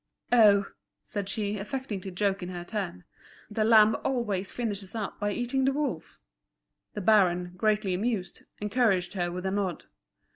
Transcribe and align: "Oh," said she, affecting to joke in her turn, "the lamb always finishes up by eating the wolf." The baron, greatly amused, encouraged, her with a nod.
"Oh," 0.31 0.65
said 1.05 1.29
she, 1.29 1.59
affecting 1.59 2.01
to 2.01 2.09
joke 2.09 2.41
in 2.41 2.49
her 2.49 2.63
turn, 2.63 3.03
"the 3.51 3.63
lamb 3.63 3.95
always 4.03 4.51
finishes 4.51 4.95
up 4.95 5.19
by 5.19 5.31
eating 5.31 5.63
the 5.63 5.71
wolf." 5.73 6.17
The 6.95 7.01
baron, 7.01 7.53
greatly 7.55 7.93
amused, 7.93 8.41
encouraged, 8.59 9.13
her 9.13 9.31
with 9.31 9.45
a 9.45 9.51
nod. 9.51 9.85